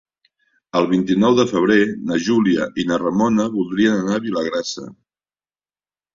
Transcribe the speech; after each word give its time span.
El 0.77 0.87
vint-i-nou 0.93 1.35
de 1.39 1.45
febrer 1.51 1.77
na 2.13 2.17
Júlia 2.29 2.65
i 2.85 2.87
na 2.93 2.99
Ramona 3.03 3.47
voldrien 3.59 4.01
anar 4.01 4.19
a 4.19 4.25
Vilagrassa. 4.27 4.89